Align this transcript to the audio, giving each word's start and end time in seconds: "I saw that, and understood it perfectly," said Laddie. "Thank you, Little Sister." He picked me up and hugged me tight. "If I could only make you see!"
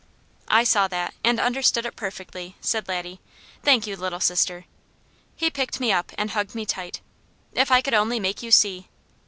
"I 0.47 0.63
saw 0.63 0.87
that, 0.87 1.13
and 1.23 1.39
understood 1.39 1.85
it 1.85 1.95
perfectly," 1.95 2.55
said 2.59 2.87
Laddie. 2.87 3.19
"Thank 3.61 3.85
you, 3.85 3.95
Little 3.95 4.19
Sister." 4.19 4.65
He 5.35 5.51
picked 5.51 5.79
me 5.79 5.91
up 5.91 6.11
and 6.17 6.31
hugged 6.31 6.55
me 6.55 6.65
tight. 6.65 7.01
"If 7.53 7.69
I 7.71 7.81
could 7.81 7.93
only 7.93 8.19
make 8.19 8.41
you 8.41 8.49
see!" 8.49 8.89